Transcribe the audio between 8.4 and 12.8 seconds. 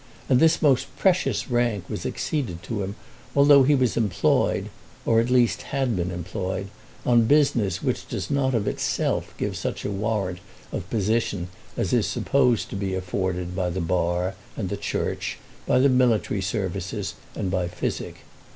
of itself give such a warrant of position as is supposed to